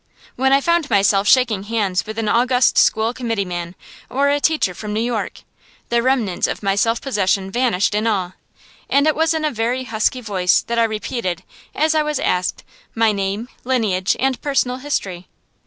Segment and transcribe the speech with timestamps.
[0.35, 3.75] When I found myself shaking hands with an august School Committeeman,
[4.09, 5.41] or a teacher from New York,
[5.89, 8.31] the remnants of my self possession vanished in awe;
[8.89, 11.43] and it was in a very husky voice that I repeated,
[11.75, 12.63] as I was asked,
[12.95, 15.27] my name, lineage, and personal history.